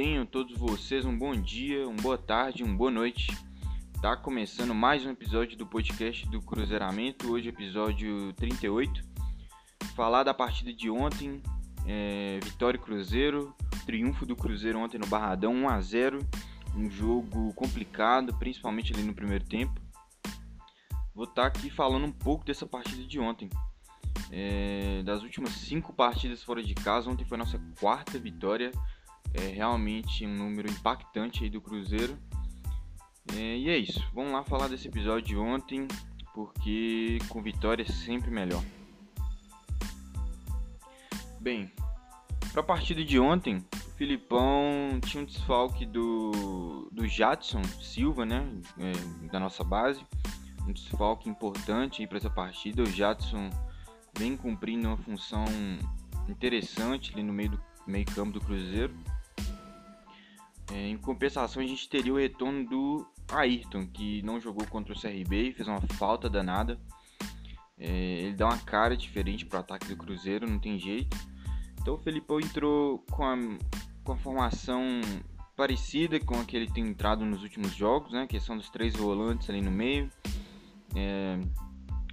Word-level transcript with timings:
tenham 0.00 0.24
todos 0.24 0.56
vocês 0.56 1.04
um 1.04 1.14
bom 1.14 1.38
dia, 1.38 1.86
uma 1.86 2.00
boa 2.00 2.16
tarde, 2.16 2.64
uma 2.64 2.74
boa 2.74 2.90
noite. 2.90 3.36
Tá 4.00 4.16
começando 4.16 4.74
mais 4.74 5.04
um 5.04 5.10
episódio 5.10 5.58
do 5.58 5.66
podcast 5.66 6.26
do 6.30 6.40
Cruzeiramento, 6.40 7.30
hoje 7.30 7.50
episódio 7.50 8.32
38. 8.32 9.04
Falar 9.94 10.22
da 10.22 10.32
partida 10.32 10.72
de 10.72 10.88
ontem, 10.88 11.42
é, 11.86 12.40
Vitória 12.42 12.78
e 12.78 12.80
Cruzeiro, 12.80 13.54
triunfo 13.84 14.24
do 14.24 14.34
Cruzeiro 14.34 14.78
ontem 14.78 14.96
no 14.96 15.06
Barradão, 15.06 15.52
1 15.52 15.68
a 15.68 15.80
0 15.82 16.26
um 16.74 16.90
jogo 16.90 17.52
complicado, 17.52 18.34
principalmente 18.38 18.94
ali 18.94 19.02
no 19.02 19.12
primeiro 19.12 19.44
tempo. 19.44 19.78
Vou 21.14 21.24
estar 21.24 21.42
tá 21.42 21.46
aqui 21.48 21.68
falando 21.68 22.06
um 22.06 22.12
pouco 22.12 22.42
dessa 22.46 22.64
partida 22.64 23.06
de 23.06 23.20
ontem. 23.20 23.50
É, 24.32 25.02
das 25.04 25.22
últimas 25.22 25.50
cinco 25.50 25.92
partidas 25.92 26.42
fora 26.42 26.62
de 26.62 26.74
casa, 26.74 27.10
ontem 27.10 27.26
foi 27.26 27.36
nossa 27.36 27.58
quarta 27.78 28.18
vitória. 28.18 28.72
É 29.34 29.48
realmente 29.48 30.26
um 30.26 30.34
número 30.34 30.70
impactante 30.70 31.44
aí 31.44 31.50
do 31.50 31.60
Cruzeiro. 31.60 32.18
É, 33.34 33.56
e 33.56 33.68
é 33.68 33.76
isso. 33.76 34.02
Vamos 34.12 34.32
lá 34.32 34.42
falar 34.42 34.68
desse 34.68 34.88
episódio 34.88 35.28
de 35.28 35.36
ontem, 35.36 35.86
porque 36.34 37.18
com 37.28 37.42
vitória 37.42 37.82
é 37.82 37.86
sempre 37.86 38.30
melhor. 38.30 38.62
Bem, 41.40 41.70
para 42.52 42.60
a 42.60 42.64
partida 42.64 43.04
de 43.04 43.18
ontem, 43.18 43.64
o 43.74 43.90
Filipão 43.96 45.00
tinha 45.04 45.22
um 45.22 45.26
desfalque 45.26 45.86
do, 45.86 46.88
do 46.90 47.06
Jadson 47.06 47.62
Silva, 47.80 48.26
né, 48.26 48.46
é, 48.78 49.28
da 49.28 49.38
nossa 49.38 49.62
base. 49.62 50.04
Um 50.66 50.72
desfalque 50.72 51.28
importante 51.28 52.06
para 52.06 52.18
essa 52.18 52.28
partida. 52.28 52.82
O 52.82 52.86
Jadson 52.86 53.48
vem 54.18 54.36
cumprindo 54.36 54.88
uma 54.88 54.96
função 54.96 55.44
interessante 56.28 57.12
ali 57.12 57.22
no 57.22 57.32
meio 57.32 57.52
do 57.52 57.62
meio 57.86 58.04
campo 58.06 58.32
do 58.32 58.40
Cruzeiro. 58.40 58.94
É, 60.72 60.88
em 60.88 60.96
compensação, 60.96 61.62
a 61.62 61.66
gente 61.66 61.88
teria 61.88 62.12
o 62.12 62.18
retorno 62.18 62.64
do 62.64 63.06
Ayrton, 63.32 63.86
que 63.86 64.22
não 64.22 64.40
jogou 64.40 64.66
contra 64.66 64.92
o 64.92 65.00
CRB 65.00 65.52
fez 65.52 65.66
uma 65.66 65.80
falta 65.94 66.28
danada. 66.28 66.78
É, 67.78 67.88
ele 67.88 68.34
dá 68.34 68.46
uma 68.46 68.58
cara 68.58 68.96
diferente 68.96 69.46
para 69.46 69.58
o 69.58 69.60
ataque 69.60 69.88
do 69.88 69.96
Cruzeiro, 69.96 70.48
não 70.48 70.58
tem 70.58 70.78
jeito. 70.78 71.16
Então 71.80 71.94
o 71.94 71.98
Felipão 71.98 72.38
entrou 72.38 72.98
com 73.10 73.24
a, 73.24 73.36
com 74.04 74.12
a 74.12 74.16
formação 74.16 75.00
parecida 75.56 76.18
com 76.20 76.40
a 76.40 76.44
que 76.44 76.56
ele 76.56 76.70
tem 76.70 76.86
entrado 76.86 77.24
nos 77.24 77.42
últimos 77.42 77.74
jogos, 77.74 78.12
né? 78.12 78.26
Que 78.26 78.40
são 78.40 78.56
dos 78.56 78.70
três 78.70 78.94
volantes 78.94 79.48
ali 79.50 79.60
no 79.60 79.70
meio. 79.70 80.10
É, 80.94 81.38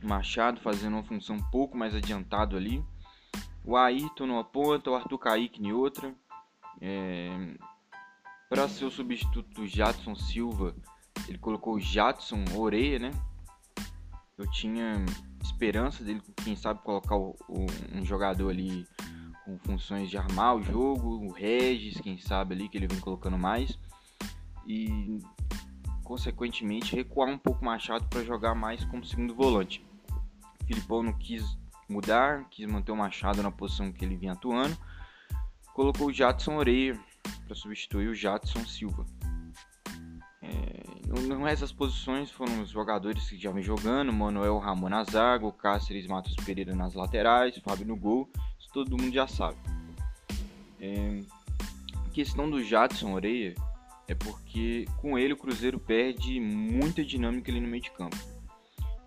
Machado 0.03 0.59
fazendo 0.61 0.93
uma 0.93 1.03
função 1.03 1.35
um 1.35 1.51
pouco 1.51 1.77
mais 1.77 1.95
adiantado 1.95 2.55
ali. 2.55 2.83
O 3.63 3.75
Ayrton 3.75 4.27
numa 4.27 4.43
ponta, 4.43 4.89
o 4.89 4.95
Arthur 4.95 5.17
Kaique 5.17 5.61
em 5.61 5.71
outra. 5.71 6.13
É... 6.79 7.29
Para 8.49 8.69
ser 8.69 8.85
o 8.85 8.91
substituto 8.91 9.49
do 9.53 9.67
Jadson 9.67 10.15
Silva, 10.15 10.73
ele 11.27 11.37
colocou 11.37 11.75
o 11.75 11.79
Jadson 11.79 12.45
Oreia, 12.55 12.97
né? 12.97 13.11
Eu 14.37 14.49
tinha 14.51 15.03
esperança 15.41 16.03
dele, 16.03 16.21
quem 16.43 16.55
sabe, 16.55 16.81
colocar 16.81 17.15
o, 17.15 17.35
o, 17.49 17.65
um 17.93 18.05
jogador 18.05 18.49
ali 18.49 18.87
com 19.43 19.57
funções 19.59 20.09
de 20.09 20.17
armar 20.17 20.55
o 20.55 20.61
jogo, 20.61 21.25
o 21.25 21.31
Regis, 21.31 21.99
quem 21.99 22.17
sabe 22.17 22.53
ali, 22.53 22.69
que 22.69 22.77
ele 22.77 22.87
vem 22.87 22.99
colocando 22.99 23.37
mais. 23.37 23.77
E 24.65 25.19
consequentemente 26.03 26.95
recuar 26.95 27.29
um 27.29 27.37
pouco 27.37 27.65
Machado 27.65 28.05
para 28.07 28.23
jogar 28.23 28.55
mais 28.55 28.85
como 28.85 29.03
segundo 29.03 29.35
volante. 29.35 29.85
Filipão 30.65 31.03
não 31.03 31.13
quis 31.13 31.57
mudar, 31.89 32.47
quis 32.49 32.65
manter 32.65 32.91
o 32.91 32.95
Machado 32.95 33.41
na 33.41 33.51
posição 33.51 33.91
que 33.91 34.05
ele 34.05 34.15
vinha 34.15 34.33
atuando. 34.33 34.77
Colocou 35.73 36.07
o 36.07 36.13
Jadson 36.13 36.55
Oreia 36.55 36.99
para 37.45 37.55
substituir 37.55 38.07
o 38.07 38.15
Jadson 38.15 38.65
Silva. 38.65 39.05
É, 40.41 40.87
das 41.59 41.71
posições 41.71 42.29
foram 42.29 42.61
os 42.61 42.69
jogadores 42.69 43.29
que 43.29 43.37
já 43.37 43.51
vem 43.51 43.63
jogando: 43.63 44.13
Manuel 44.13 44.57
Ramon 44.57 44.89
na 44.89 45.03
zaga, 45.03 45.51
Cáceres 45.51 46.07
Matos 46.07 46.35
Pereira 46.45 46.75
nas 46.75 46.93
laterais, 46.93 47.57
Fábio 47.57 47.87
no 47.87 47.95
gol. 47.95 48.29
Isso 48.59 48.69
todo 48.73 48.97
mundo 48.97 49.13
já 49.13 49.27
sabe. 49.27 49.57
É, 50.79 51.21
a 52.05 52.09
questão 52.09 52.49
do 52.49 52.63
Jadson 52.63 53.13
Oreia 53.13 53.55
é 54.07 54.15
porque 54.15 54.85
com 54.97 55.17
ele 55.17 55.33
o 55.33 55.37
Cruzeiro 55.37 55.79
perde 55.79 56.39
muita 56.39 57.03
dinâmica 57.03 57.51
ali 57.51 57.59
no 57.59 57.67
meio 57.67 57.83
de 57.83 57.91
campo. 57.91 58.17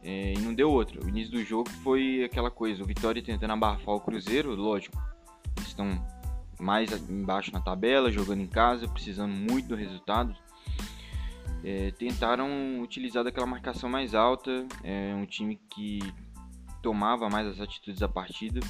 É, 0.03 0.33
e 0.33 0.39
não 0.39 0.55
deu 0.55 0.71
outra. 0.71 1.05
O 1.05 1.09
início 1.09 1.33
do 1.33 1.45
jogo 1.45 1.69
foi 1.83 2.25
aquela 2.25 2.51
coisa, 2.51 2.83
o 2.83 2.87
Vitória 2.87 3.23
tentando 3.23 3.53
abafar 3.53 3.95
o 3.95 4.01
Cruzeiro, 4.01 4.55
lógico. 4.55 4.99
Estão 5.61 6.03
mais 6.61 6.91
embaixo 7.09 7.53
na 7.53 7.61
tabela, 7.61 8.11
jogando 8.11 8.41
em 8.41 8.47
casa, 8.47 8.89
precisando 8.89 9.33
muito 9.33 9.69
do 9.69 9.75
resultado. 9.75 10.35
É, 11.63 11.91
tentaram 11.93 12.81
utilizar 12.81 13.23
daquela 13.23 13.47
marcação 13.47 13.89
mais 13.89 14.15
alta, 14.15 14.67
é 14.83 15.15
um 15.15 15.27
time 15.27 15.61
que 15.69 16.01
tomava 16.83 17.29
mais 17.29 17.47
as 17.47 17.61
atitudes 17.61 18.01
da 18.01 18.09
partida. 18.09 18.61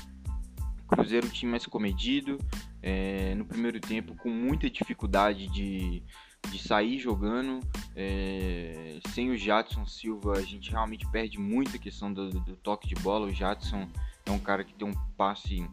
Cruzeiro 0.89 1.27
um 1.27 1.31
time 1.31 1.53
mais 1.53 1.67
comedido, 1.67 2.39
é, 2.83 3.35
no 3.37 3.45
primeiro 3.45 3.79
tempo 3.79 4.17
com 4.17 4.29
muita 4.29 4.69
dificuldade 4.69 5.47
de 5.47 6.03
de 6.49 6.59
sair 6.59 6.99
jogando. 6.99 7.61
É, 7.95 8.99
sem 9.11 9.31
o 9.31 9.37
Jadson 9.37 9.87
Silva, 9.87 10.33
a 10.33 10.43
gente 10.43 10.71
realmente 10.71 11.07
perde 11.11 11.39
muito 11.39 11.77
a 11.77 11.79
questão 11.79 12.13
do, 12.13 12.31
do, 12.31 12.57
toque 12.57 12.89
de 12.89 12.95
bola. 12.97 13.27
O 13.27 13.33
Jadson 13.33 13.89
é 14.25 14.31
um 14.31 14.39
cara 14.39 14.65
que 14.65 14.75
tem 14.75 14.89
um 14.89 14.95
passe 15.17 15.69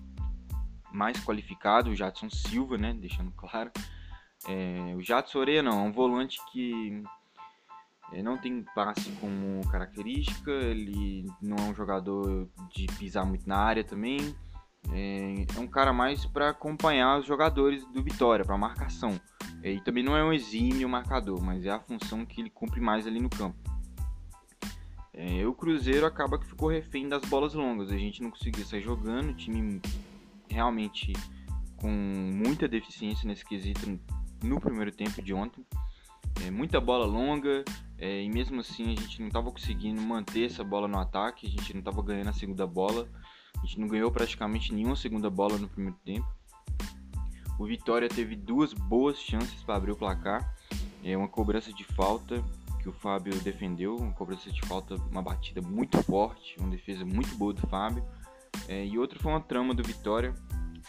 mais 0.97 1.23
qualificado, 1.23 1.91
o 1.91 1.95
Jadson 1.95 2.29
Silva, 2.29 2.77
né? 2.77 2.93
Deixando 2.93 3.31
claro. 3.31 3.71
É, 4.47 4.95
o 4.95 5.01
Jadson 5.01 5.39
Oreia 5.39 5.61
não, 5.61 5.85
é 5.85 5.89
um 5.89 5.91
volante 5.91 6.39
que 6.51 7.03
é, 8.11 8.21
não 8.23 8.37
tem 8.37 8.63
passe 8.75 9.11
como 9.19 9.65
característica, 9.69 10.51
ele 10.51 11.25
não 11.41 11.57
é 11.57 11.69
um 11.69 11.75
jogador 11.75 12.49
de 12.73 12.87
pisar 12.97 13.25
muito 13.25 13.47
na 13.47 13.57
área 13.57 13.83
também. 13.83 14.35
É, 14.91 15.45
é 15.55 15.59
um 15.59 15.67
cara 15.67 15.91
mais 15.91 16.25
para 16.25 16.49
acompanhar 16.49 17.19
os 17.19 17.25
jogadores 17.25 17.85
do 17.91 18.01
Vitória, 18.01 18.45
para 18.45 18.57
marcação. 18.57 19.19
É, 19.61 19.71
e 19.71 19.81
também 19.81 20.03
não 20.03 20.15
é 20.15 20.23
um 20.23 20.31
exímio 20.31 20.87
marcador, 20.87 21.41
mas 21.43 21.65
é 21.65 21.71
a 21.71 21.79
função 21.79 22.25
que 22.25 22.41
ele 22.41 22.49
cumpre 22.49 22.79
mais 22.79 23.05
ali 23.05 23.19
no 23.19 23.29
campo. 23.29 23.57
É, 25.13 25.45
o 25.45 25.53
Cruzeiro 25.53 26.05
acaba 26.05 26.37
que 26.37 26.45
ficou 26.45 26.69
refém 26.69 27.09
das 27.09 27.23
bolas 27.23 27.53
longas. 27.53 27.91
A 27.91 27.97
gente 27.97 28.21
não 28.21 28.29
conseguia 28.29 28.63
sair 28.63 28.81
jogando, 28.81 29.31
o 29.31 29.33
time 29.33 29.81
realmente 30.49 31.13
com 31.77 31.89
muita 31.89 32.67
deficiência 32.67 33.27
nesse 33.27 33.45
quesito 33.45 33.99
no 34.43 34.59
primeiro 34.59 34.91
tempo 34.91 35.21
de 35.21 35.33
ontem. 35.33 35.65
É, 36.45 36.51
muita 36.51 36.79
bola 36.79 37.05
longa 37.05 37.63
é, 37.97 38.21
e 38.21 38.29
mesmo 38.29 38.59
assim 38.59 38.93
a 38.93 39.01
gente 39.01 39.19
não 39.19 39.27
estava 39.27 39.51
conseguindo 39.51 40.01
manter 40.01 40.45
essa 40.45 40.63
bola 40.63 40.87
no 40.87 40.99
ataque, 40.99 41.47
a 41.47 41.49
gente 41.49 41.73
não 41.73 41.79
estava 41.79 42.01
ganhando 42.01 42.29
a 42.29 42.33
segunda 42.33 42.67
bola, 42.67 43.07
a 43.55 43.65
gente 43.65 43.79
não 43.79 43.87
ganhou 43.87 44.11
praticamente 44.11 44.73
nenhuma 44.73 44.95
segunda 44.95 45.29
bola 45.29 45.57
no 45.57 45.67
primeiro 45.67 45.97
tempo. 46.05 46.27
O 47.59 47.65
Vitória 47.65 48.07
teve 48.07 48.35
duas 48.35 48.71
boas 48.71 49.17
chances 49.17 49.63
para 49.63 49.77
abrir 49.77 49.91
o 49.91 49.95
placar. 49.95 50.55
É 51.03 51.17
uma 51.17 51.27
cobrança 51.27 51.73
de 51.73 51.83
falta 51.83 52.43
que 52.79 52.87
o 52.87 52.93
Fábio 52.93 53.33
defendeu, 53.41 53.95
uma 53.95 54.13
cobrança 54.13 54.51
de 54.51 54.61
falta, 54.61 54.95
uma 55.11 55.23
batida 55.23 55.59
muito 55.61 56.01
forte, 56.03 56.55
uma 56.59 56.69
defesa 56.69 57.03
muito 57.03 57.35
boa 57.35 57.53
do 57.53 57.65
Fábio. 57.67 58.03
É, 58.67 58.85
e 58.85 58.97
outra 58.97 59.19
foi 59.19 59.31
uma 59.31 59.41
trama 59.41 59.73
do 59.73 59.83
Vitória 59.83 60.33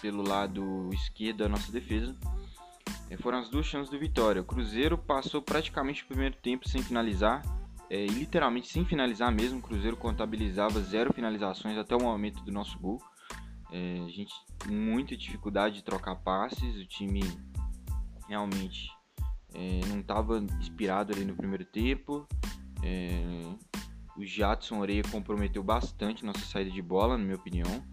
pelo 0.00 0.26
lado 0.26 0.90
esquerdo 0.92 1.38
da 1.38 1.48
nossa 1.48 1.70
defesa. 1.72 2.14
É, 3.10 3.16
foram 3.16 3.38
as 3.38 3.48
duas 3.48 3.66
chances 3.66 3.90
do 3.90 3.98
Vitória. 3.98 4.42
O 4.42 4.44
Cruzeiro 4.44 4.98
passou 4.98 5.40
praticamente 5.40 6.04
o 6.04 6.06
primeiro 6.06 6.36
tempo 6.36 6.68
sem 6.68 6.82
finalizar, 6.82 7.42
é, 7.90 8.04
e 8.04 8.08
literalmente 8.08 8.68
sem 8.68 8.84
finalizar 8.84 9.32
mesmo. 9.32 9.58
O 9.58 9.62
Cruzeiro 9.62 9.96
contabilizava 9.96 10.80
zero 10.80 11.12
finalizações 11.12 11.76
até 11.78 11.96
o 11.96 12.02
momento 12.02 12.42
do 12.44 12.52
nosso 12.52 12.78
gol. 12.78 13.00
É, 13.70 14.00
a 14.04 14.08
gente 14.08 14.32
muita 14.66 15.16
dificuldade 15.16 15.76
de 15.76 15.84
trocar 15.84 16.16
passes, 16.16 16.76
o 16.76 16.86
time 16.86 17.22
realmente 18.28 18.90
é, 19.54 19.80
não 19.88 20.00
estava 20.00 20.38
inspirado 20.38 21.12
ali 21.12 21.24
no 21.24 21.34
primeiro 21.34 21.64
tempo. 21.64 22.26
É, 22.82 23.42
o 24.18 24.26
Jadson 24.26 24.80
Oreia 24.80 25.02
comprometeu 25.12 25.62
bastante 25.62 26.24
nossa 26.24 26.40
saída 26.40 26.72
de 26.72 26.82
bola, 26.82 27.16
na 27.16 27.22
minha 27.22 27.36
opinião. 27.36 27.84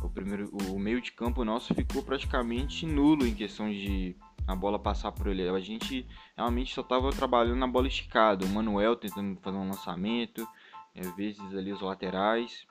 O, 0.00 0.08
primeiro, 0.08 0.48
o 0.70 0.78
meio 0.78 1.00
de 1.00 1.10
campo 1.10 1.44
nosso 1.44 1.74
ficou 1.74 2.04
praticamente 2.04 2.86
nulo 2.86 3.26
em 3.26 3.34
questão 3.34 3.68
de 3.68 4.16
a 4.46 4.54
bola 4.54 4.78
passar 4.78 5.10
por 5.10 5.26
ele. 5.26 5.48
A 5.48 5.58
gente 5.58 6.06
realmente 6.36 6.72
só 6.72 6.82
estava 6.82 7.10
trabalhando 7.10 7.58
na 7.58 7.66
bola 7.66 7.88
esticada. 7.88 8.44
O 8.44 8.48
Manuel 8.48 8.94
tentando 8.94 9.40
fazer 9.40 9.56
um 9.56 9.66
lançamento, 9.66 10.46
às 10.96 11.16
vezes 11.16 11.42
ali 11.52 11.72
os 11.72 11.80
laterais. 11.80 12.64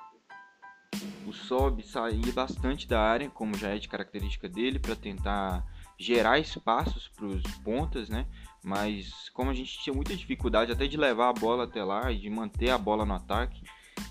O 1.28 1.34
Sob 1.34 1.84
saía 1.84 2.32
bastante 2.34 2.88
da 2.88 3.02
área, 3.02 3.30
como 3.30 3.58
já 3.58 3.76
é 3.76 3.78
de 3.78 3.90
característica 3.90 4.48
dele, 4.48 4.80
para 4.80 4.96
tentar 4.96 5.66
gerar 5.98 6.40
espaços 6.40 7.10
para 7.10 7.26
os 7.26 7.44
pontas, 7.58 8.08
né? 8.10 8.26
Mas 8.64 9.30
como 9.30 9.50
a 9.50 9.54
gente 9.54 9.80
tinha 9.80 9.94
muita 9.94 10.16
dificuldade 10.16 10.72
até 10.72 10.88
de 10.88 10.98
levar 10.98 11.30
a 11.30 11.34
bola 11.34 11.64
até 11.64 11.84
lá 11.84 12.12
e 12.12 12.20
de 12.20 12.30
manter 12.30 12.70
a 12.70 12.78
bola 12.78 13.06
no 13.06 13.14
ataque, 13.14 13.64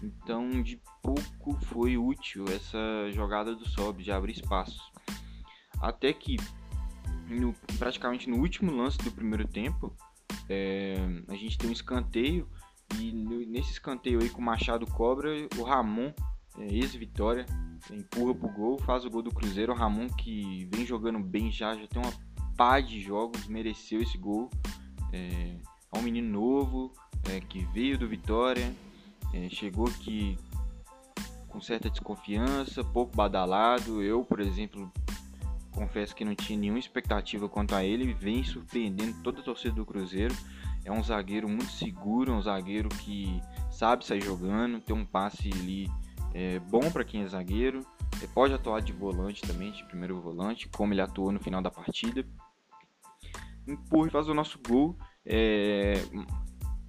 então 0.02 0.62
de 0.62 0.81
pouco 1.02 1.55
foi 1.67 1.97
útil 1.97 2.44
essa 2.49 3.11
jogada 3.12 3.55
do 3.55 3.69
Sob 3.69 4.02
de 4.02 4.11
abrir 4.11 4.32
espaços. 4.32 4.91
Até 5.81 6.12
que 6.12 6.37
no, 7.29 7.55
praticamente 7.79 8.29
no 8.29 8.38
último 8.38 8.73
lance 8.73 8.99
do 8.99 9.11
primeiro 9.12 9.47
tempo, 9.47 9.94
é, 10.49 10.97
a 11.29 11.35
gente 11.35 11.56
tem 11.56 11.70
um 11.70 11.73
escanteio 11.73 12.49
e 12.99 13.12
no, 13.12 13.38
nesse 13.47 13.73
escanteio 13.73 14.20
aí 14.20 14.29
com 14.29 14.41
o 14.41 14.44
Machado 14.44 14.87
cobra, 14.87 15.31
o 15.56 15.62
Ramon, 15.62 16.12
é, 16.58 16.67
ex-vitória, 16.75 17.47
empurra 17.91 18.35
pro 18.35 18.49
gol, 18.49 18.79
faz 18.79 19.05
o 19.05 19.11
gol 19.11 19.23
do 19.23 19.31
Cruzeiro. 19.31 19.73
O 19.73 19.76
Ramon 19.76 20.08
que 20.08 20.69
vem 20.73 20.85
jogando 20.85 21.20
bem 21.20 21.50
já, 21.50 21.75
já 21.76 21.87
tem 21.87 22.02
uma 22.02 22.12
pá 22.61 22.79
de 22.79 23.01
jogos, 23.01 23.47
mereceu 23.47 24.03
esse 24.03 24.19
gol. 24.19 24.51
É, 25.15 25.57
é 25.95 25.99
um 25.99 26.03
menino 26.03 26.29
novo, 26.29 26.93
é, 27.31 27.41
que 27.41 27.65
veio 27.73 27.97
do 27.97 28.07
Vitória, 28.07 28.71
é, 29.33 29.49
chegou 29.49 29.89
aqui 29.89 30.37
com 31.49 31.59
certa 31.59 31.89
desconfiança, 31.89 32.85
pouco 32.85 33.17
badalado. 33.17 34.03
Eu, 34.03 34.27
por 34.27 34.41
exemplo, 34.41 34.93
confesso 35.73 36.15
que 36.15 36.23
não 36.23 36.35
tinha 36.35 36.59
nenhuma 36.59 36.79
expectativa 36.79 37.49
quanto 37.49 37.75
a 37.75 37.83
ele, 37.83 38.12
vem 38.12 38.45
surpreendendo 38.45 39.23
toda 39.23 39.41
a 39.41 39.43
torcida 39.43 39.75
do 39.75 39.87
Cruzeiro. 39.87 40.37
É 40.85 40.93
um 40.93 41.03
zagueiro 41.03 41.49
muito 41.49 41.73
seguro, 41.73 42.31
um 42.31 42.43
zagueiro 42.43 42.91
que 42.91 43.41
sabe 43.71 44.05
sair 44.05 44.21
jogando, 44.21 44.83
tem 44.83 44.95
um 44.95 45.07
passe 45.07 45.51
ali 45.51 45.91
é, 46.35 46.59
bom 46.59 46.91
para 46.91 47.05
quem 47.05 47.23
é 47.23 47.27
zagueiro. 47.27 47.87
Ele 48.19 48.29
pode 48.29 48.53
atuar 48.53 48.83
de 48.83 48.93
volante 48.93 49.41
também, 49.41 49.73
de 49.73 49.83
primeiro 49.85 50.21
volante, 50.21 50.69
como 50.69 50.93
ele 50.93 51.01
atuou 51.01 51.33
no 51.33 51.41
final 51.41 51.62
da 51.62 51.71
partida. 51.71 52.23
Empurra 53.70 54.11
faz 54.11 54.28
o 54.28 54.34
nosso 54.34 54.58
gol. 54.67 54.96
É 55.25 55.94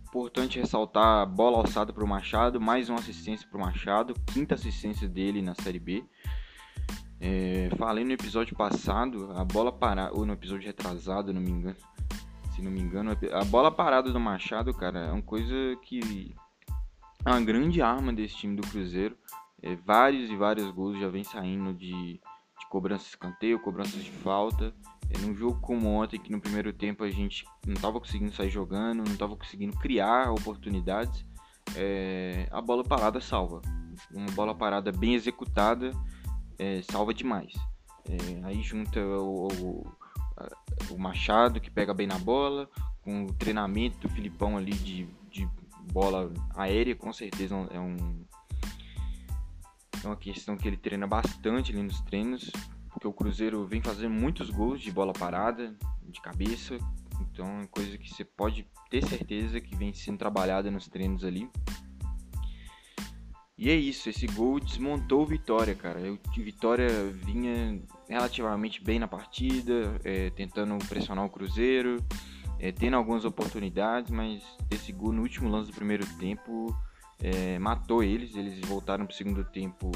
importante 0.08 0.60
ressaltar 0.60 1.22
a 1.22 1.26
bola 1.26 1.58
alçada 1.58 1.94
para 1.94 2.04
o 2.04 2.08
Machado, 2.08 2.60
mais 2.60 2.90
uma 2.90 3.00
assistência 3.00 3.48
para 3.48 3.58
o 3.58 3.62
Machado, 3.62 4.14
quinta 4.34 4.56
assistência 4.56 5.08
dele 5.08 5.42
na 5.42 5.56
Série 5.56 5.80
B. 5.80 6.04
É, 7.20 7.70
falei 7.78 8.04
no 8.04 8.12
episódio 8.12 8.56
passado, 8.56 9.32
a 9.36 9.46
bola 9.46 9.72
parada, 9.72 10.14
ou 10.14 10.26
no 10.26 10.34
episódio 10.34 10.66
retrasado, 10.66 11.32
não 11.32 11.40
me 11.40 11.52
engano, 11.52 11.78
se 12.56 12.62
não 12.62 12.72
me 12.72 12.82
engano, 12.82 13.16
a 13.32 13.46
bola 13.46 13.72
parada 13.72 14.12
do 14.12 14.20
Machado, 14.20 14.74
cara, 14.74 15.00
é 15.00 15.12
uma 15.12 15.22
coisa 15.22 15.56
que 15.84 16.36
é 17.24 17.30
uma 17.30 17.42
grande 17.42 17.82
arma 17.82 18.12
desse 18.12 18.36
time 18.36 18.56
do 18.56 18.68
Cruzeiro. 18.68 19.16
É, 19.62 19.76
vários 19.76 20.30
e 20.30 20.36
vários 20.36 20.72
gols 20.72 21.00
já 21.00 21.08
vem 21.08 21.24
saindo 21.24 21.74
de, 21.74 22.14
de 22.14 22.70
cobrança 22.70 23.04
de 23.04 23.10
escanteio, 23.12 23.60
cobranças 23.60 24.04
de 24.04 24.12
falta. 24.12 24.74
É, 25.14 25.18
num 25.20 25.36
jogo 25.36 25.60
como 25.60 25.90
ontem, 25.90 26.20
que 26.20 26.32
no 26.32 26.40
primeiro 26.40 26.72
tempo 26.72 27.04
a 27.04 27.12
gente 27.12 27.46
não 27.66 27.74
estava 27.74 28.00
conseguindo 28.00 28.34
sair 28.34 28.50
jogando, 28.50 29.04
não 29.04 29.14
estava 29.14 29.36
conseguindo 29.36 29.76
criar 29.78 30.32
oportunidades, 30.32 31.26
é, 31.76 32.48
a 32.52 32.62
bola 32.62 32.84
parada 32.84 33.20
salva. 33.20 33.62
Uma 34.14 34.32
bola 34.32 34.56
parada 34.56 34.92
bem 34.92 35.14
executada 35.14 35.92
é, 36.58 36.82
salva 36.84 37.14
demais. 37.14 37.54
É, 38.08 38.46
aí 38.46 38.62
junta 38.62 39.00
o, 39.00 39.48
o, 39.48 39.92
o, 40.92 40.98
Machado, 40.98 41.60
que 41.60 41.70
pega 41.70 41.94
bem 41.94 42.08
na 42.08 42.18
bola, 42.18 42.70
com 43.02 43.26
o 43.26 43.34
treinamento 43.34 44.00
do 44.00 44.10
Filipão 44.10 44.58
ali 44.58 44.74
de, 44.74 45.08
de 45.30 45.48
bola 45.92 46.32
aérea, 46.56 46.96
com 46.96 47.12
certeza 47.12 47.56
é 47.72 47.80
um. 47.80 48.26
É 50.04 50.08
uma 50.08 50.16
questão 50.16 50.58
que 50.58 50.68
ele 50.68 50.78
treina 50.78 51.06
bastante 51.06 51.72
ali 51.72 51.84
nos 51.84 52.02
treinos, 52.02 52.50
porque 52.92 53.08
o 53.08 53.14
Cruzeiro 53.14 53.66
vem 53.66 53.82
fazendo 53.82 54.14
muitos 54.14 54.50
gols 54.50 54.82
de 54.82 54.92
bola 54.92 55.14
parada, 55.14 55.76
de 56.04 56.22
cabeça, 56.22 56.78
então 57.22 57.62
é 57.62 57.68
coisa 57.68 57.98
que 57.98 58.10
você 58.10 58.24
pode 58.26 58.68
ter 58.90 59.06
certeza 59.06 59.62
que 59.62 59.76
vem 59.76 59.94
sendo 59.94 60.18
trabalhada 60.18 60.70
nos 60.70 60.88
treinos 60.88 61.24
ali. 61.24 61.50
E 63.58 63.70
é 63.70 63.76
isso, 63.76 64.10
esse 64.10 64.26
gol 64.26 64.60
desmontou 64.60 65.22
o 65.22 65.26
Vitória, 65.26 65.76
cara. 65.76 66.00
O 66.12 66.42
Vitória 66.42 66.90
vinha 67.12 67.80
relativamente 68.10 68.84
bem 68.84 68.98
na 68.98 69.08
partida, 69.08 70.00
é, 70.04 70.32
tentando 70.32 70.76
pressionar 70.88 71.24
o 71.26 71.30
Cruzeiro, 71.30 72.04
é, 72.60 72.72
tendo 72.72 72.96
algumas 72.96 73.24
oportunidades, 73.24 74.10
mas 74.10 74.42
esse 74.72 74.92
gol 74.92 75.12
no 75.12 75.22
último 75.22 75.48
lance 75.48 75.70
do 75.70 75.76
primeiro 75.76 76.06
tempo 76.18 76.76
é, 77.20 77.60
matou 77.60 78.04
eles. 78.04 78.36
Eles 78.36 78.60
voltaram 78.68 79.06
para 79.06 79.14
o 79.14 79.16
segundo 79.16 79.44
tempo. 79.44 79.92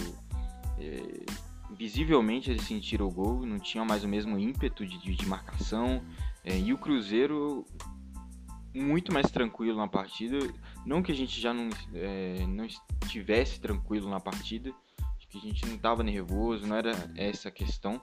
Visivelmente 1.78 2.50
eles 2.50 2.64
sentiram 2.64 3.08
o 3.08 3.12
gol, 3.12 3.46
não 3.46 3.60
tinham 3.60 3.86
mais 3.86 4.04
o 4.04 4.08
mesmo 4.08 4.38
ímpeto 4.38 4.86
de, 4.86 4.98
de, 4.98 5.16
de 5.16 5.26
marcação. 5.26 6.02
É, 6.44 6.58
e 6.58 6.74
o 6.74 6.78
Cruzeiro 6.78 7.66
muito 8.74 9.14
mais 9.14 9.30
tranquilo 9.32 9.78
na 9.78 9.88
partida. 9.88 10.38
Não 10.86 11.02
que 11.02 11.12
a 11.12 11.16
gente 11.16 11.40
já 11.40 11.54
não, 11.54 11.70
é, 11.94 12.46
não 12.48 12.66
estivesse 12.66 13.60
tranquilo 13.60 14.10
na 14.10 14.20
partida, 14.20 14.74
que 15.36 15.38
a 15.38 15.42
gente 15.42 15.66
não 15.66 15.76
estava 15.76 16.02
nervoso, 16.04 16.66
não 16.66 16.76
era 16.76 16.92
essa 17.16 17.50
a 17.50 17.52
questão. 17.52 18.02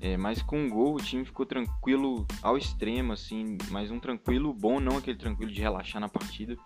É, 0.00 0.16
mas 0.16 0.40
com 0.40 0.66
o 0.66 0.70
gol 0.70 0.94
o 0.94 1.02
time 1.02 1.24
ficou 1.24 1.44
tranquilo 1.44 2.26
ao 2.42 2.56
extremo, 2.56 3.12
assim, 3.12 3.58
mas 3.70 3.90
um 3.90 4.00
tranquilo 4.00 4.54
bom, 4.54 4.80
não 4.80 4.96
aquele 4.96 5.18
tranquilo 5.18 5.52
de 5.52 5.60
relaxar 5.60 6.00
na 6.00 6.08
partida. 6.08 6.56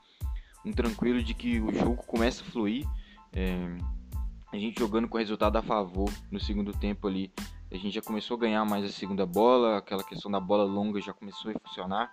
Um 0.65 0.73
tranquilo 0.73 1.23
de 1.23 1.35
que 1.35 1.61
o 1.61 1.73
jogo 1.75 1.97
começa 2.05 2.43
a 2.43 2.47
fluir. 2.47 2.87
É, 3.33 3.77
a 4.55 4.59
gente 4.59 4.79
jogando 4.79 5.09
com 5.09 5.19
resultado 5.19 5.57
a 5.57 5.63
favor 5.63 6.11
no 6.31 6.41
segundo 6.41 6.73
tempo 6.73 7.07
ali. 7.07 7.33
A 7.71 7.77
gente 7.77 7.91
já 7.91 8.03
começou 8.03 8.37
a 8.37 8.41
ganhar 8.41 8.65
mais 8.65 8.85
a 8.85 8.89
segunda 8.89 9.27
bola, 9.27 9.79
aquela 9.79 10.05
questão 10.05 10.31
da 10.31 10.39
bola 10.39 10.65
longa 10.65 11.01
já 11.01 11.13
começou 11.13 11.51
a 11.51 11.69
funcionar 11.69 12.11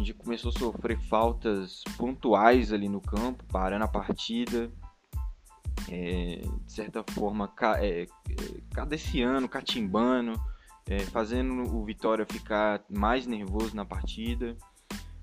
a 0.00 0.02
gente 0.02 0.14
começou 0.14 0.48
a 0.48 0.58
sofrer 0.58 0.98
faltas 0.98 1.84
pontuais 1.98 2.72
ali 2.72 2.88
no 2.88 3.00
campo, 3.00 3.44
parando 3.44 3.84
a 3.84 3.88
partida. 3.88 4.70
É, 5.90 6.42
de 6.64 6.72
certa 6.72 7.02
forma, 7.02 7.48
ca, 7.48 7.84
é, 7.84 8.02
é 8.02 8.06
cadeciando, 8.72 9.48
catimbando, 9.48 10.40
é, 10.88 11.00
fazendo 11.00 11.74
o 11.74 11.84
Vitória 11.84 12.24
ficar 12.24 12.82
mais 12.88 13.26
nervoso 13.26 13.76
na 13.76 13.84
partida. 13.84 14.56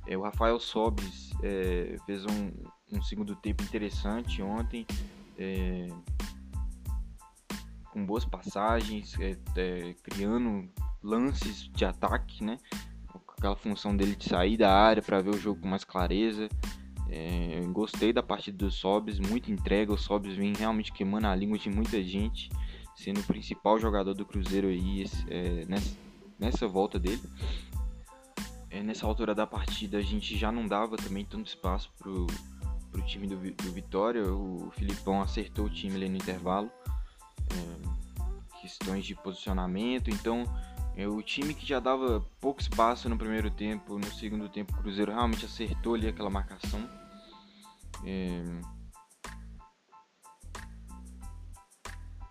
É, 0.05 0.15
o 0.15 0.21
Rafael 0.21 0.59
Sobis 0.59 1.31
é, 1.41 1.95
fez 2.05 2.23
um, 2.25 2.51
um, 2.91 3.01
segundo 3.01 3.35
tempo 3.35 3.63
interessante 3.63 4.41
ontem, 4.41 4.85
é, 5.37 5.87
com 7.91 8.05
boas 8.05 8.25
passagens, 8.25 9.15
criando 10.03 10.69
lances 11.01 11.69
de 11.73 11.85
ataque, 11.85 12.43
né? 12.43 12.57
aquela 13.37 13.55
função 13.55 13.95
dele 13.95 14.15
de 14.15 14.27
sair 14.27 14.57
da 14.57 14.73
área 14.73 15.01
para 15.01 15.21
ver 15.21 15.29
o 15.29 15.39
jogo 15.39 15.61
com 15.61 15.67
mais 15.67 15.83
clareza. 15.83 16.49
É, 17.09 17.61
gostei 17.71 18.11
da 18.11 18.21
partida 18.21 18.57
do 18.57 18.71
Sobs, 18.71 19.19
muito 19.19 19.51
entrega. 19.51 19.93
O 19.93 19.97
Sobs 19.97 20.35
vem 20.35 20.53
realmente 20.53 20.91
queimando 20.91 21.27
a 21.27 21.35
língua 21.35 21.57
de 21.57 21.69
muita 21.69 22.03
gente, 22.03 22.49
sendo 22.95 23.21
o 23.21 23.23
principal 23.23 23.79
jogador 23.79 24.13
do 24.13 24.25
Cruzeiro 24.25 24.67
aí 24.67 25.05
é, 25.29 25.65
nessa, 25.65 25.97
nessa, 26.39 26.67
volta 26.67 26.99
dele. 26.99 27.21
É, 28.69 28.81
nessa 28.81 29.05
altura 29.05 29.33
da 29.33 29.47
partida 29.47 29.99
a 29.99 30.01
gente 30.01 30.37
já 30.37 30.51
não 30.51 30.67
dava 30.67 30.97
também 30.97 31.23
tanto 31.23 31.47
espaço 31.47 31.91
pro, 31.97 32.27
pro 32.91 33.01
time 33.03 33.27
do, 33.27 33.35
do 33.35 33.71
Vitória. 33.71 34.23
O 34.23 34.71
Filipão 34.71 35.21
acertou 35.21 35.65
o 35.65 35.69
time 35.69 35.95
ali 35.95 36.09
no 36.09 36.17
intervalo. 36.17 36.71
É, 37.51 37.97
questões 38.61 39.05
de 39.05 39.15
posicionamento, 39.15 40.09
então 40.09 40.43
é, 40.95 41.07
o 41.07 41.21
time 41.21 41.53
que 41.53 41.65
já 41.65 41.79
dava 41.79 42.25
pouco 42.41 42.59
espaço 42.59 43.07
no 43.07 43.17
primeiro 43.17 43.49
tempo, 43.51 43.97
no 43.97 44.11
segundo 44.11 44.49
tempo 44.49 44.73
o 44.73 44.77
Cruzeiro 44.77 45.11
realmente 45.11 45.45
acertou 45.45 45.93
ali 45.93 46.07
aquela 46.07 46.29
marcação. 46.29 46.89
É... 48.03 48.43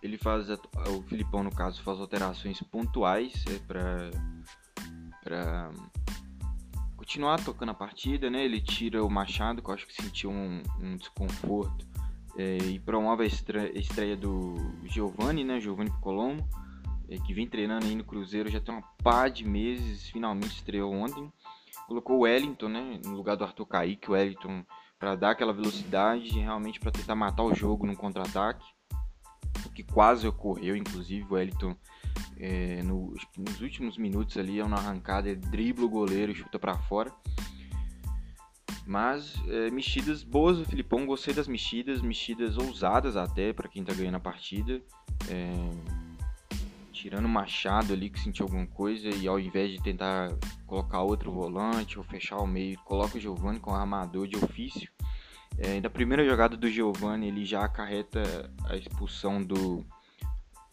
Ele 0.01 0.17
faz, 0.17 0.47
o 0.49 1.01
Filipão 1.07 1.43
no 1.43 1.51
caso, 1.51 1.81
faz 1.81 1.99
alterações 1.99 2.61
pontuais 2.61 3.43
é, 3.47 3.57
para 3.59 4.11
para 5.23 5.71
continuar 7.07 7.41
tocando 7.41 7.69
a 7.69 7.73
partida, 7.73 8.29
né? 8.29 8.43
Ele 8.43 8.59
tira 8.59 9.01
o 9.01 9.09
Machado, 9.09 9.61
que 9.61 9.69
eu 9.69 9.73
acho 9.73 9.87
que 9.87 9.93
sentiu 9.93 10.29
um, 10.29 10.61
um 10.81 10.97
desconforto, 10.97 11.87
é, 12.37 12.57
e 12.57 12.79
promove 12.79 13.23
a 13.23 13.25
estreia, 13.25 13.79
estreia 13.79 14.17
do 14.17 14.55
Giovanni, 14.83 15.45
né? 15.45 15.57
Giovanni 15.61 15.89
Colombo 16.01 16.45
é, 17.09 17.17
que 17.17 17.33
vem 17.33 17.47
treinando 17.47 17.85
aí 17.85 17.95
no 17.95 18.03
Cruzeiro 18.03 18.49
já 18.49 18.59
tem 18.59 18.75
uma 18.75 18.83
pá 19.01 19.29
de 19.29 19.47
meses, 19.47 20.09
finalmente 20.09 20.57
estreou 20.57 20.93
ontem. 20.93 21.31
Colocou 21.87 22.17
o 22.17 22.19
Wellington, 22.23 22.67
né, 22.67 22.99
no 23.05 23.15
lugar 23.15 23.37
do 23.37 23.45
Arthur 23.45 23.65
Kaique, 23.65 24.09
o 24.09 24.13
Wellington 24.13 24.65
para 24.99 25.15
dar 25.15 25.31
aquela 25.31 25.53
velocidade, 25.53 26.37
realmente 26.37 26.77
para 26.77 26.91
tentar 26.91 27.15
matar 27.15 27.43
o 27.43 27.55
jogo 27.55 27.87
no 27.87 27.95
contra-ataque. 27.95 28.65
O 29.65 29.69
que 29.69 29.83
quase 29.83 30.27
ocorreu, 30.27 30.75
inclusive, 30.75 31.25
o 31.29 31.35
Wellington 31.35 31.73
é, 32.39 32.81
no, 32.83 33.13
nos 33.37 33.61
últimos 33.61 33.97
minutos 33.97 34.37
ali, 34.37 34.59
é 34.59 34.63
uma 34.63 34.77
arrancada, 34.77 35.35
dribla 35.35 35.85
o 35.85 35.89
goleiro, 35.89 36.33
chuta 36.35 36.59
para 36.59 36.77
fora. 36.77 37.11
Mas 38.85 39.35
é, 39.49 39.69
mexidas 39.69 40.23
boas 40.23 40.57
do 40.57 40.65
Filipão, 40.65 41.05
gostei 41.05 41.33
das 41.33 41.47
mexidas, 41.47 42.01
mexidas 42.01 42.57
ousadas 42.57 43.17
até 43.17 43.51
para 43.51 43.67
quem 43.67 43.83
tá 43.83 43.93
ganhando 43.93 44.15
a 44.15 44.19
partida. 44.19 44.81
É, 45.29 46.07
tirando 46.93 47.25
o 47.25 47.29
Machado 47.29 47.93
ali 47.93 48.09
que 48.09 48.19
sentiu 48.19 48.45
alguma 48.45 48.65
coisa 48.65 49.09
e 49.09 49.27
ao 49.27 49.39
invés 49.39 49.71
de 49.71 49.81
tentar 49.81 50.29
colocar 50.65 51.01
outro 51.01 51.31
volante 51.31 51.97
ou 51.97 52.03
fechar 52.03 52.37
o 52.37 52.47
meio, 52.47 52.79
coloca 52.79 53.17
o 53.17 53.19
Giovani 53.19 53.59
com 53.59 53.73
armador 53.73 54.27
de 54.27 54.37
ofício. 54.37 54.89
É, 55.57 55.79
na 55.81 55.89
primeira 55.89 56.23
jogada 56.23 56.55
do 56.55 56.69
Giovani 56.69 57.27
ele 57.27 57.45
já 57.45 57.65
acarreta 57.65 58.51
a 58.65 58.75
expulsão 58.75 59.43
do, 59.43 59.85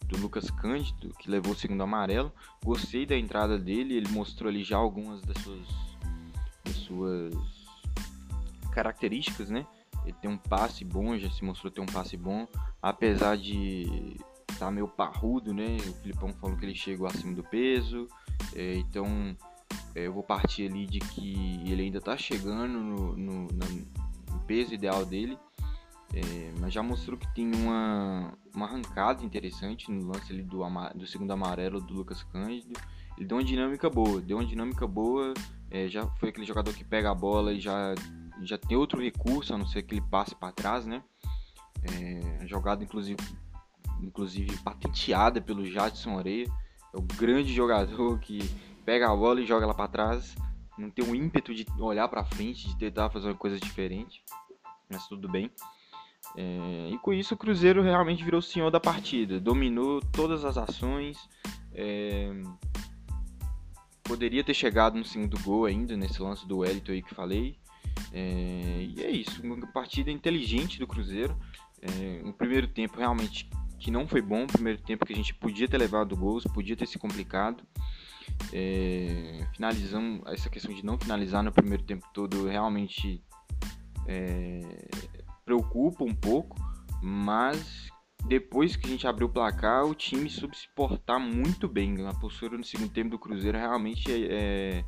do 0.07 0.17
Lucas 0.17 0.49
Cândido, 0.49 1.09
que 1.19 1.29
levou 1.29 1.53
o 1.53 1.57
segundo 1.57 1.81
amarelo. 1.83 2.31
Gostei 2.63 3.05
da 3.05 3.17
entrada 3.17 3.57
dele, 3.57 3.95
ele 3.95 4.09
mostrou 4.09 4.49
ali 4.49 4.63
já 4.63 4.77
algumas 4.77 5.21
das 5.21 5.37
suas, 5.43 5.67
das 6.63 6.75
suas 6.75 7.33
características, 8.71 9.49
né? 9.49 9.65
Ele 10.03 10.15
tem 10.21 10.29
um 10.29 10.37
passe 10.37 10.85
bom, 10.85 11.17
já 11.17 11.29
se 11.31 11.43
mostrou 11.43 11.71
ter 11.71 11.81
um 11.81 11.85
passe 11.85 12.15
bom, 12.15 12.47
apesar 12.81 13.37
de 13.37 14.17
estar 14.51 14.67
tá 14.67 14.71
meio 14.71 14.87
parrudo, 14.87 15.53
né? 15.53 15.77
O 15.77 15.93
Filipão 16.01 16.33
falou 16.33 16.57
que 16.57 16.65
ele 16.65 16.75
chegou 16.75 17.07
acima 17.07 17.33
do 17.33 17.43
peso, 17.43 18.07
é, 18.53 18.75
então 18.75 19.35
é, 19.95 20.07
eu 20.07 20.13
vou 20.13 20.23
partir 20.23 20.69
ali 20.69 20.85
de 20.85 20.99
que 20.99 21.61
ele 21.65 21.83
ainda 21.83 21.97
está 21.97 22.17
chegando 22.17 22.79
no, 22.79 23.15
no, 23.15 23.47
no, 23.47 24.39
peso 24.45 24.73
ideal 24.73 25.03
dele, 25.05 25.39
é, 26.13 26.53
mas 26.59 26.73
já 26.73 26.81
mostrou 26.83 27.17
que 27.17 27.27
tem 27.33 27.53
uma, 27.53 28.33
uma 28.53 28.65
arrancada 28.65 29.23
interessante 29.23 29.91
no 29.91 30.07
lance 30.07 30.31
ali 30.31 30.43
do, 30.43 30.61
do 30.95 31.07
segundo 31.07 31.31
amarelo 31.31 31.81
do 31.81 31.93
Lucas 31.93 32.23
Cândido. 32.23 32.73
Ele 33.17 33.25
deu 33.25 33.37
uma 33.37 33.43
dinâmica 33.43 33.89
boa, 33.89 34.21
deu 34.21 34.37
uma 34.37 34.45
dinâmica 34.45 34.85
boa, 34.85 35.33
é, 35.71 35.87
já 35.87 36.05
foi 36.17 36.29
aquele 36.29 36.45
jogador 36.45 36.73
que 36.73 36.83
pega 36.83 37.11
a 37.11 37.15
bola 37.15 37.53
e 37.53 37.59
já, 37.59 37.95
já 38.41 38.57
tem 38.57 38.77
outro 38.77 39.01
recurso, 39.01 39.53
a 39.53 39.57
não 39.57 39.67
ser 39.67 39.83
que 39.83 39.95
ele 39.95 40.01
passe 40.01 40.35
para 40.35 40.51
trás, 40.51 40.85
né? 40.85 41.03
É, 41.83 42.47
jogada 42.47 42.83
inclusive, 42.83 43.19
inclusive 44.01 44.57
patenteada 44.57 45.41
pelo 45.41 45.65
Jadson 45.65 46.15
Oreia, 46.15 46.47
é 46.93 46.97
o 46.97 47.01
grande 47.01 47.53
jogador 47.53 48.19
que 48.19 48.39
pega 48.85 49.11
a 49.11 49.15
bola 49.15 49.41
e 49.41 49.45
joga 49.45 49.65
ela 49.65 49.73
para 49.73 49.87
trás, 49.87 50.35
não 50.77 50.89
tem 50.89 51.05
um 51.05 51.15
ímpeto 51.15 51.53
de 51.53 51.65
olhar 51.79 52.07
para 52.07 52.23
frente, 52.23 52.67
de 52.67 52.77
tentar 52.77 53.09
fazer 53.09 53.27
uma 53.27 53.35
coisa 53.35 53.59
diferente, 53.59 54.23
mas 54.89 55.07
tudo 55.07 55.27
bem. 55.29 55.49
É, 56.37 56.89
e 56.91 56.97
com 56.99 57.13
isso 57.13 57.33
o 57.33 57.37
Cruzeiro 57.37 57.81
realmente 57.81 58.23
virou 58.23 58.39
o 58.39 58.43
senhor 58.43 58.69
da 58.69 58.79
partida, 58.79 59.39
dominou 59.39 60.01
todas 60.01 60.43
as 60.43 60.57
ações, 60.57 61.17
é, 61.73 62.29
poderia 64.03 64.43
ter 64.43 64.53
chegado 64.53 64.97
no 64.97 65.05
segundo 65.05 65.39
gol 65.41 65.65
ainda 65.65 65.95
nesse 65.95 66.21
lance 66.21 66.47
do 66.47 66.59
Wellington 66.59 66.91
aí 66.91 67.01
que 67.01 67.15
falei. 67.15 67.57
É, 68.11 68.87
e 68.87 69.03
é 69.03 69.09
isso, 69.09 69.41
uma 69.43 69.67
partida 69.67 70.11
inteligente 70.11 70.79
do 70.79 70.87
Cruzeiro. 70.87 71.37
É, 71.81 72.21
um 72.23 72.31
primeiro 72.31 72.67
tempo 72.67 72.97
realmente 72.97 73.49
que 73.79 73.91
não 73.91 74.07
foi 74.07 74.21
bom, 74.21 74.43
um 74.43 74.47
primeiro 74.47 74.81
tempo 74.81 75.05
que 75.05 75.13
a 75.13 75.15
gente 75.15 75.33
podia 75.33 75.67
ter 75.67 75.77
levado 75.77 76.15
gols, 76.15 76.43
podia 76.45 76.75
ter 76.75 76.87
se 76.87 76.97
complicado. 76.97 77.63
É, 78.51 79.45
finalizamos 79.53 80.21
essa 80.27 80.49
questão 80.49 80.73
de 80.73 80.83
não 80.83 80.97
finalizar 80.97 81.43
no 81.43 81.51
primeiro 81.51 81.83
tempo 81.83 82.05
todo 82.13 82.47
realmente 82.47 83.23
é, 84.07 84.87
preocupa 85.45 86.03
um 86.03 86.13
pouco, 86.13 86.57
mas 87.01 87.89
depois 88.27 88.75
que 88.75 88.87
a 88.87 88.89
gente 88.89 89.07
abriu 89.07 89.27
o 89.27 89.31
placar, 89.31 89.85
o 89.85 89.93
time 89.93 90.29
soube 90.29 90.57
se 90.57 90.67
portar 90.75 91.19
muito 91.19 91.67
bem. 91.67 92.05
A 92.07 92.13
postura 92.13 92.57
no 92.57 92.63
segundo 92.63 92.91
tempo 92.91 93.11
do 93.11 93.19
Cruzeiro 93.19 93.57
realmente 93.57 94.11
é, 94.11 94.83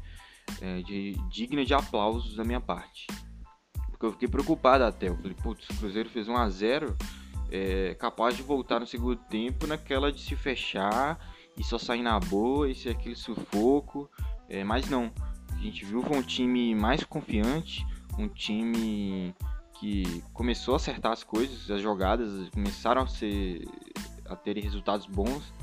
é, 0.61 0.77
é 0.79 0.81
de, 0.81 1.13
digna 1.29 1.63
de 1.63 1.73
aplausos 1.73 2.35
da 2.35 2.43
minha 2.43 2.59
parte. 2.59 3.05
Porque 3.91 4.05
eu 4.05 4.11
fiquei 4.11 4.27
preocupado 4.27 4.83
até. 4.83 5.07
Eu 5.07 5.15
falei, 5.17 5.35
putz, 5.35 5.69
o 5.69 5.77
Cruzeiro 5.77 6.09
fez 6.09 6.27
1 6.27 6.35
a 6.35 6.49
0 6.49 6.97
é 7.49 7.95
capaz 7.95 8.35
de 8.35 8.43
voltar 8.43 8.79
no 8.79 8.85
segundo 8.85 9.15
tempo 9.15 9.65
naquela 9.67 10.11
de 10.11 10.19
se 10.19 10.35
fechar 10.35 11.17
e 11.57 11.63
só 11.63 11.77
sair 11.77 12.01
na 12.01 12.19
boa, 12.19 12.69
esse 12.69 12.89
aquele 12.89 13.15
sufoco. 13.15 14.09
É, 14.49 14.63
mas 14.63 14.89
não, 14.89 15.11
a 15.53 15.57
gente 15.57 15.85
viu 15.85 16.01
foi 16.01 16.17
um 16.17 16.21
time 16.21 16.75
mais 16.75 17.03
confiante, 17.03 17.85
um 18.17 18.27
time 18.27 19.33
que 19.79 20.23
começou 20.33 20.73
a 20.73 20.77
acertar 20.77 21.11
as 21.11 21.23
coisas, 21.23 21.69
as 21.69 21.81
jogadas 21.81 22.49
começaram 22.49 23.03
a 23.03 23.07
ser 23.07 23.67
a 24.25 24.35
ter 24.35 24.57
resultados 24.57 25.05
bons, 25.05 25.53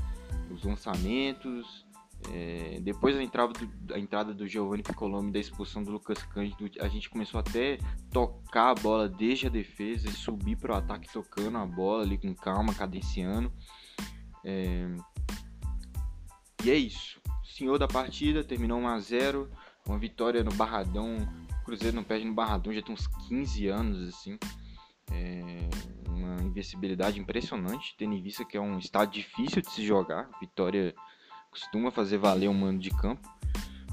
os 0.51 0.63
lançamentos. 0.63 1.85
É, 2.33 2.79
depois 2.81 3.15
da 3.15 3.23
entrada 3.23 3.53
do, 3.53 3.95
a 3.95 3.99
entrada 3.99 4.33
do 4.33 4.49
Giovanni 4.49 4.83
Piccolombi 4.83 5.31
da 5.31 5.39
expulsão 5.39 5.83
do 5.83 5.91
Lucas 5.91 6.23
Cândido, 6.23 6.71
a 6.81 6.89
gente 6.89 7.11
começou 7.11 7.39
até 7.39 7.79
tocar 8.11 8.71
a 8.71 8.75
bola 8.75 9.09
desde 9.09 9.47
a 9.47 9.51
defesa 9.51 10.09
e 10.09 10.13
subir 10.13 10.57
para 10.57 10.73
o 10.73 10.77
ataque 10.77 11.13
tocando 11.13 11.59
a 11.59 11.67
bola 11.67 12.03
ali 12.03 12.17
com 12.17 12.35
calma, 12.35 12.73
cadenciando. 12.73 13.53
É, 14.43 14.89
e 16.65 16.71
é 16.71 16.77
isso. 16.77 17.21
Senhor 17.45 17.79
da 17.79 17.87
partida, 17.87 18.43
terminou 18.43 18.81
1 18.81 18.89
a 18.89 18.99
0 18.99 19.51
uma 19.87 19.99
vitória 19.99 20.43
no 20.43 20.53
Barradão. 20.55 21.17
Cruzeiro 21.65 21.97
não 21.97 22.05
perde 22.05 22.25
no 22.25 22.35
Barradão 22.35 22.73
já 22.73 22.83
tem 22.83 22.95
uns 22.95 23.07
15 23.29 23.69
anos, 23.69 24.09
assim. 24.09 24.39
É 25.11 25.69
uma 26.09 26.43
invencibilidade 26.43 27.19
impressionante, 27.19 27.95
tendo 27.99 28.15
em 28.15 28.23
vista 28.23 28.45
que 28.45 28.57
é 28.57 28.61
um 28.61 28.79
estado 28.79 29.11
difícil 29.11 29.63
de 29.63 29.71
se 29.71 29.85
jogar. 29.85 30.29
Vitória 30.41 30.95
costuma 31.51 31.91
fazer 31.91 32.19
valer 32.19 32.49
um 32.49 32.55
mano 32.55 32.79
de 32.79 32.91
campo. 32.91 33.29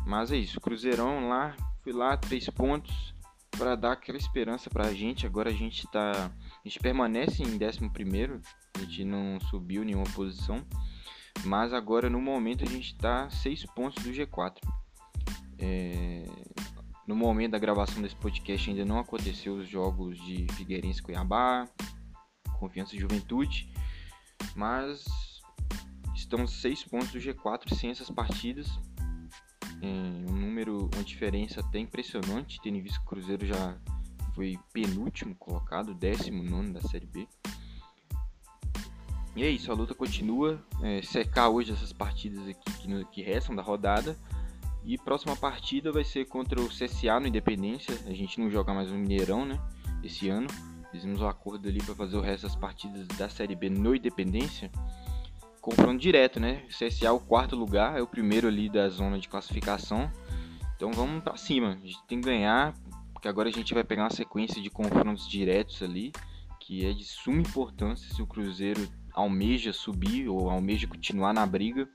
Mas 0.05 0.31
é 0.31 0.37
isso, 0.37 0.59
Cruzeirão 0.59 1.29
lá, 1.29 1.55
fui 1.83 1.93
lá, 1.93 2.17
três 2.17 2.49
pontos 2.49 3.13
para 3.51 3.75
dar 3.75 3.91
aquela 3.93 4.17
esperança 4.17 4.69
para 4.69 4.87
a 4.87 4.93
gente. 4.93 5.25
Agora 5.25 5.49
a 5.49 5.53
gente 5.53 5.87
tá, 5.87 6.31
a 6.31 6.67
gente 6.67 6.79
permanece 6.79 7.43
em 7.43 7.63
11 7.63 7.89
primeiro, 7.89 8.41
a 8.75 8.79
gente 8.79 9.05
não 9.05 9.39
subiu 9.39 9.83
nenhuma 9.83 10.09
posição. 10.15 10.65
Mas 11.45 11.73
agora 11.73 12.09
no 12.09 12.19
momento 12.19 12.63
a 12.63 12.67
gente 12.67 12.87
está 12.87 13.29
6 13.29 13.65
pontos 13.67 14.03
do 14.03 14.11
G4. 14.11 14.57
É... 15.59 16.25
No 17.11 17.17
momento 17.17 17.51
da 17.51 17.59
gravação 17.59 18.01
desse 18.01 18.15
podcast 18.15 18.69
ainda 18.69 18.85
não 18.85 18.97
aconteceu 18.97 19.55
os 19.55 19.67
jogos 19.67 20.17
de 20.17 20.47
Figueirense 20.53 21.03
Cuiabá, 21.03 21.67
Confiança 22.57 22.95
e 22.95 22.99
Juventude, 22.99 23.69
mas 24.55 25.03
estamos 26.15 26.61
6 26.61 26.85
pontos 26.85 27.11
do 27.11 27.19
G4 27.19 27.75
sem 27.75 27.89
essas 27.91 28.09
partidas. 28.09 28.69
É 29.81 30.31
um 30.31 30.37
número, 30.37 30.89
uma 30.95 31.03
diferença 31.03 31.59
até 31.59 31.79
impressionante, 31.79 32.61
tendo 32.63 32.81
visto 32.81 32.97
que 32.99 33.05
o 33.05 33.09
Cruzeiro 33.09 33.45
já 33.45 33.77
foi 34.33 34.57
penúltimo 34.71 35.35
colocado, 35.35 35.93
19 35.93 36.71
da 36.71 36.79
Série 36.79 37.07
B. 37.07 37.27
E 39.35 39.43
é 39.43 39.49
isso, 39.49 39.69
a 39.69 39.75
luta 39.75 39.93
continua. 39.93 40.65
É, 40.81 41.01
secar 41.01 41.49
hoje 41.49 41.73
essas 41.73 41.91
partidas 41.91 42.47
aqui 42.47 42.71
que, 42.71 43.05
que 43.11 43.21
restam 43.21 43.53
da 43.53 43.61
rodada. 43.61 44.17
E 44.83 44.97
próxima 44.97 45.35
partida 45.35 45.91
vai 45.91 46.03
ser 46.03 46.25
contra 46.25 46.59
o 46.59 46.67
CSA 46.67 47.19
no 47.19 47.27
Independência. 47.27 47.95
A 48.07 48.13
gente 48.13 48.39
não 48.39 48.49
joga 48.49 48.73
mais 48.73 48.91
no 48.91 48.97
Mineirão, 48.97 49.45
né? 49.45 49.59
Esse 50.03 50.29
ano. 50.29 50.47
Fizemos 50.91 51.21
um 51.21 51.27
acordo 51.27 51.69
ali 51.69 51.81
para 51.81 51.95
fazer 51.95 52.17
o 52.17 52.21
resto 52.21 52.43
das 52.43 52.55
partidas 52.55 53.07
da 53.07 53.29
Série 53.29 53.55
B 53.55 53.69
no 53.69 53.95
Independência. 53.95 54.69
Confronto 55.61 55.99
direto, 55.99 56.39
né? 56.39 56.63
O 56.65 56.69
CSA 56.69 57.07
é 57.07 57.11
o 57.11 57.19
quarto 57.19 57.55
lugar, 57.55 57.97
é 57.97 58.01
o 58.01 58.07
primeiro 58.07 58.47
ali 58.47 58.67
da 58.67 58.89
zona 58.89 59.17
de 59.17 59.29
classificação. 59.29 60.11
Então 60.75 60.91
vamos 60.91 61.23
para 61.23 61.37
cima. 61.37 61.77
A 61.81 61.85
gente 61.85 62.03
tem 62.07 62.19
que 62.19 62.27
ganhar, 62.27 62.73
porque 63.13 63.27
agora 63.27 63.47
a 63.47 63.51
gente 63.51 63.73
vai 63.73 63.83
pegar 63.83 64.03
uma 64.03 64.09
sequência 64.09 64.61
de 64.61 64.69
confrontos 64.69 65.29
diretos 65.29 65.81
ali, 65.81 66.11
que 66.59 66.85
é 66.85 66.91
de 66.91 67.05
suma 67.05 67.39
importância 67.39 68.13
se 68.13 68.21
o 68.21 68.27
Cruzeiro 68.27 68.89
almeja 69.13 69.71
subir 69.71 70.27
ou 70.27 70.49
almeja 70.49 70.87
continuar 70.87 71.33
na 71.33 71.45
briga. 71.45 71.87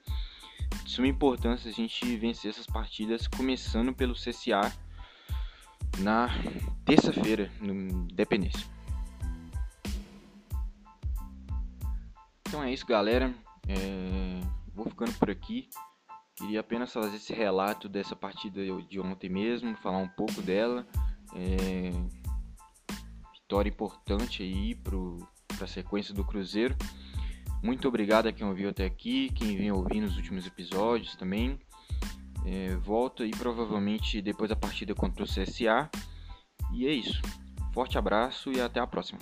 De 0.85 0.91
suma 0.91 1.09
importância 1.09 1.71
a 1.71 1.73
gente 1.73 2.17
vencer 2.17 2.51
essas 2.51 2.67
partidas, 2.67 3.27
começando 3.27 3.93
pelo 3.93 4.15
CSA 4.15 4.73
na 5.99 6.29
terça-feira, 6.85 7.51
no 7.61 7.73
Independência. 7.73 8.67
Então 12.49 12.63
é 12.63 12.73
isso, 12.73 12.87
galera. 12.87 13.35
É... 13.69 14.41
Vou 14.75 14.89
ficando 14.89 15.13
por 15.15 15.31
aqui. 15.31 15.69
Queria 16.37 16.61
apenas 16.61 16.93
fazer 16.93 17.17
esse 17.17 17.33
relato 17.33 17.89
dessa 17.89 18.15
partida 18.15 18.61
de 18.83 19.01
ontem 19.01 19.29
mesmo, 19.29 19.77
falar 19.77 19.99
um 19.99 20.09
pouco 20.09 20.41
dela. 20.43 20.87
É... 21.35 21.91
Vitória 23.33 23.69
importante 23.69 24.43
aí 24.43 24.75
para 24.75 25.65
a 25.65 25.67
sequência 25.67 26.15
do 26.15 26.25
Cruzeiro. 26.25 26.77
Muito 27.67 27.89
obrigado 27.89 28.29
a 28.29 28.33
quem 28.33 28.47
ouviu 28.47 28.69
até 28.69 28.85
aqui, 28.85 29.29
quem 29.31 29.57
vem 29.57 29.73
ouvindo 29.73 30.05
os 30.07 30.17
últimos 30.17 30.47
episódios 30.47 31.17
também. 31.17 31.59
É, 32.45 32.77
volto 32.77 33.25
aí 33.25 33.33
provavelmente 33.33 34.23
depois 34.23 34.49
da 34.49 34.55
partida 34.55 34.95
contra 34.95 35.25
o 35.25 35.27
CSA. 35.27 35.91
E 36.73 36.87
é 36.87 36.93
isso. 36.93 37.21
Forte 37.75 37.99
abraço 37.99 38.53
e 38.53 38.61
até 38.61 38.79
a 38.79 38.87
próxima. 38.87 39.19